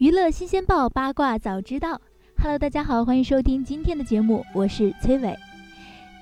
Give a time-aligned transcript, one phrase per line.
[0.00, 2.00] 娱乐新鲜报，八卦早知道。
[2.38, 5.36] Hello，大家好，欢迎收听今天的节目，我是崔伟。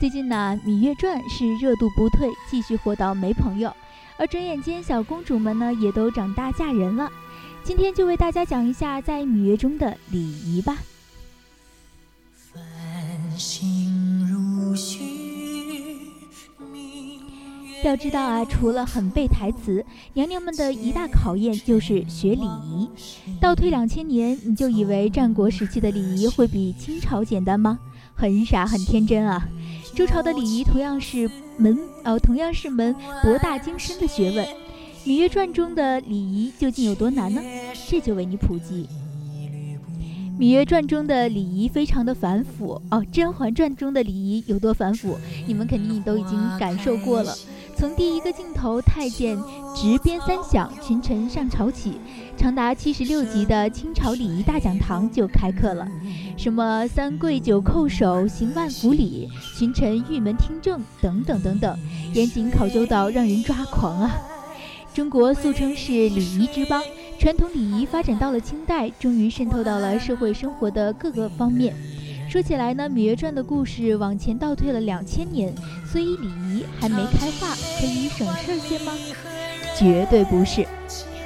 [0.01, 3.73] 最近呢，《芈月传》是热度不退，继续火到没朋友。
[4.17, 7.09] 而转眼间，小公主们呢也都长大嫁人了。
[7.63, 10.77] 今天就为大家讲一下在芈月中的礼仪吧。
[12.35, 12.61] 繁
[13.39, 13.78] 星
[17.89, 22.87] 要知道啊，除了很背台词，娘娘们的一大考验就是学礼仪。
[23.41, 27.79] 倒退两千年，你就以为战国时期的礼仪会比清朝简单吗？
[28.15, 29.49] 很傻，很天真啊！
[29.95, 34.45] 周朝的礼仪同样是门，呃，同样是门博大精深的学问。
[35.07, 37.41] 《芈月传》中的礼仪究竟有多难呢？
[37.89, 38.87] 这就为你普及。
[40.39, 47.35] 《芈月传》中的礼仪非常的繁复哦，《甄嬛传》中的礼仪有多繁复，你们肯定都已经感受过了。
[47.79, 49.39] 从第一个镜头，太监
[49.73, 51.93] 执鞭三响，群臣上朝起，
[52.37, 55.87] 长达七十六集的清朝礼仪大讲堂就开课了。
[56.37, 61.79] 什么三跪九叩首，行万福礼，群臣玉门听政，等等等等，
[62.15, 64.11] 严谨考究到让人抓狂啊！
[64.93, 66.83] 中国素称是礼仪之邦，
[67.21, 71.77] 传统礼仪发展到了清代，终于渗透到了社会生活的各个方面。
[72.29, 75.51] 说起来呢，《芈月传》的故事往前倒退了两千年，
[75.91, 78.93] 所以礼仪还没开化，可以省事儿些吗？
[79.75, 80.67] 绝对不是。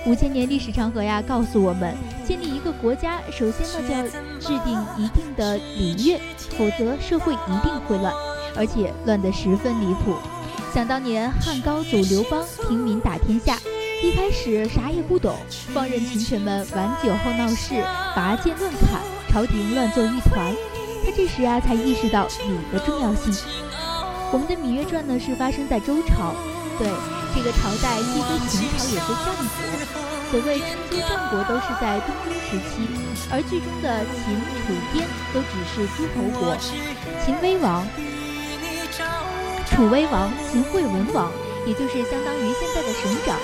[0.06, 1.92] 五千年历史长河呀，告诉我们，
[2.24, 4.04] 建立一个国家，首先呢就要
[4.38, 8.14] 制定一定的礼乐，否则社会一定会乱，
[8.54, 10.14] 而且乱得十分离谱。
[10.72, 13.58] 想当年汉高祖刘邦听民打天下，
[14.04, 15.34] 一开始啥也不懂，
[15.74, 17.82] 放任群臣们玩酒后闹事，
[18.14, 19.00] 拔剑乱砍，
[19.32, 20.54] 朝廷乱作一团。
[21.04, 23.34] 他这时啊，才意识到礼的重要性。
[24.32, 26.32] 我们的《芈月传》呢，是发生在周朝，
[26.78, 26.88] 对
[27.34, 29.50] 这个朝代既非秦朝也非战国。
[30.30, 32.88] 所谓春秋战国都是在东周时期，
[33.30, 34.32] 而剧中的秦、
[34.64, 35.04] 楚、燕
[35.34, 36.56] 都只是诸侯国。
[37.22, 37.84] 秦威王、
[39.68, 41.30] 楚威王、秦惠文王，
[41.66, 43.36] 也就是相当于现在的省长。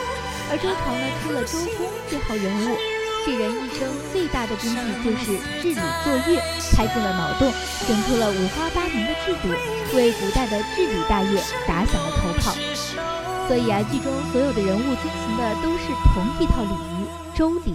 [0.51, 2.98] 而周朝呢，出了周公这号人物。
[3.27, 6.41] 这人一生最大的功绩就是治理作乐，
[6.75, 7.53] 开进了脑洞，
[7.87, 9.49] 整出了五花八门的制度，
[9.97, 12.55] 为古代的治理大业打响了头炮。
[13.47, 17.75] 所以啊，剧中所有的人物遵循的都是同一套礼仪——周礼。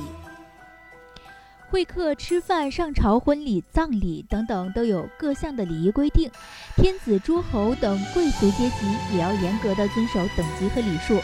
[1.70, 6.30] 会客、吃饭、上朝、婚礼、葬礼等等，都有各项的礼仪规定。
[6.76, 11.20] 天子、诸侯等贵族阶级也要严格的遵守等级和礼数。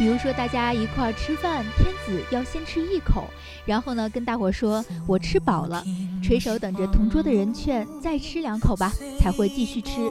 [0.00, 3.28] 比如说，大家一块儿吃饭，天子要先吃一口，
[3.66, 5.84] 然后呢，跟大伙说“我吃饱了”，
[6.24, 10.10] 垂手等着同桌的人劝再吃两口吧，才会继续吃。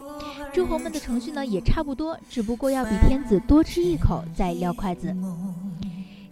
[0.54, 5.08] 诸侯们的程序呢也差不多，只不过要比天子多吃一口再撂筷子。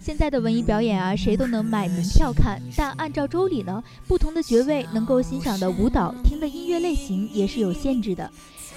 [0.07, 8.31] 现在的文艺表演啊，谁都能买门票看，但按照周礼呢，不同的爵位能够欣赏的舞蹈、听的音乐类型也是有限制的。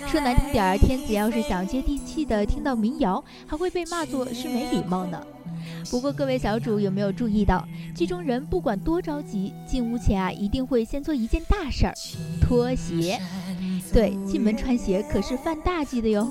[0.09, 5.25] 说难听点儿，天子要是想接地气的听到民谣，还会被骂作是没礼貌呢。
[5.89, 7.65] 不过各位小主有没有注意到，
[7.95, 11.95] 剧中人不管多着急，进屋前啊一定会先做一件大事儿——
[12.43, 13.21] 脱鞋。
[13.93, 16.29] 对，进门穿鞋可是犯大忌的哟。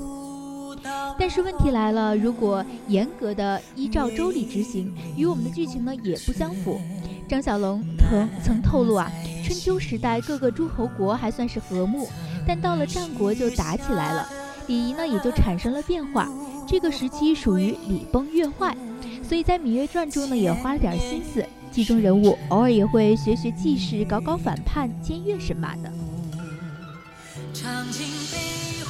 [1.19, 6.79] 但是问题来了，如果严格的依照周礼执行，与我们的剧情呢也不相符。
[7.27, 9.11] 张小龙曾曾透露啊，
[9.43, 12.07] 春秋时代各个诸侯国还算是和睦。
[12.47, 14.27] 但到了战国就打起来了，
[14.67, 16.27] 礼仪呢也就产生了变化。
[16.65, 18.75] 这个时期属于礼崩乐坏，
[19.21, 25.91] 所以在《芈月传》中呢也花了点心思，剧中人物偶尔也会学学记事，搞搞反叛、僭越神马的。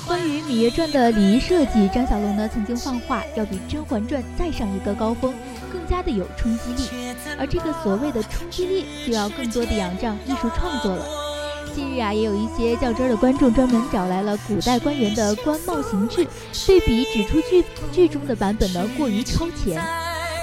[0.10, 5.32] 关于《芈月传》的礼仪设计，张小龙呢曾经放话要比《甄嬛传》再上一个高峰，
[5.72, 7.14] 更加的有冲击力。
[7.38, 11.06] 而这个所谓的冲击力，就要更多的仰仗艺术创作了。
[11.76, 16.26] 近日啊，也有一些较真儿的观众专门找来了古代官员的官帽形制
[16.66, 19.80] 对比，指出剧剧中的版本呢过于超前。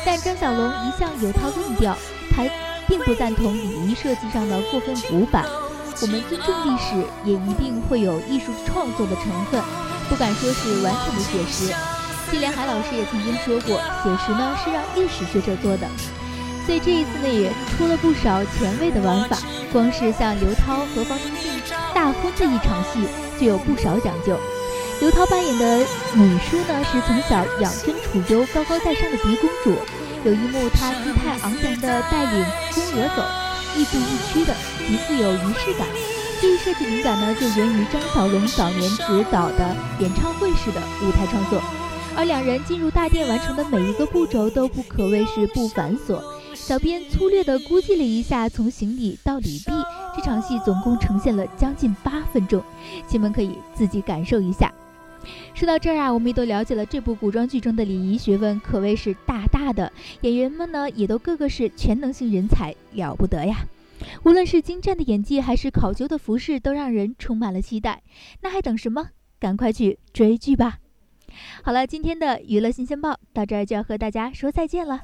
[0.05, 1.99] 但张小龙一向有套论调，
[2.31, 2.45] 他
[2.87, 5.45] 并不赞同礼仪设计上的过分古板。
[6.03, 9.63] 我们尊重历史，也一定会有艺术创作的成分，
[10.11, 11.73] 不敢说是完全的写实。
[12.31, 15.89] 纪连海老师也曾经说过，写实呢是让历史学者做的。
[16.67, 19.39] 所以这一次呢也出了不少前卫的玩法，
[19.73, 21.51] 光是像刘涛和方中信
[21.95, 23.07] 大婚的一场戏
[23.41, 24.37] 就有不少讲究。
[25.01, 25.79] 刘涛扮演的
[26.15, 29.73] 女书呢是从小养尊处优、高高在上的嫡公主，
[30.25, 32.45] 有一幕她姿态昂扬的带领
[32.75, 33.23] 宫娥走，
[33.77, 34.55] 亦步亦趋的，
[34.89, 35.87] 极富有仪式感。
[36.41, 41.63] 这一设计灵感呢就源于张小龙早年执导的演唱会式的舞台创作，
[42.17, 46.21] 而两人进入大殿完成的每一个步骤都不可谓是不繁琐。
[46.55, 49.73] 小编粗略的估计了一下，从行礼到礼毕，
[50.15, 52.63] 这场戏总共呈现了将近八分钟，
[53.07, 54.73] 亲们可以自己感受一下。
[55.55, 63.67] 说到这儿啊，我们也都了解了这部古装剧中的礼仪学问可谓是大大的，演员们呢也都个个是全能型人才，了不得呀！
[64.25, 68.03] 无论是精湛的演技，还是考究的服饰，都让人充满了期待。
[68.43, 69.11] 那还等什么？
[69.39, 70.79] 赶快去追剧吧！
[71.63, 75.01] 好了，今天的娱乐新鲜报到这儿就要和大家说再见了。